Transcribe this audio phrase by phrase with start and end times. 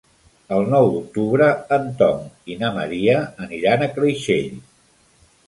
[0.55, 3.19] El nou d'octubre en Tom i na Maria
[3.49, 4.51] aniran a Creixell.